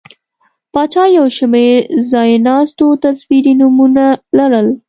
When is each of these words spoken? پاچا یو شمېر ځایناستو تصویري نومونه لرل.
پاچا 0.73 1.03
یو 1.17 1.25
شمېر 1.37 1.73
ځایناستو 2.11 2.87
تصویري 3.03 3.53
نومونه 3.59 4.05
لرل. 4.37 4.67